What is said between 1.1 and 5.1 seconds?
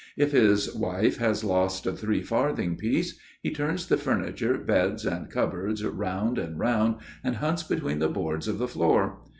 has lost a three farthing piece, he turns the furniture, beds,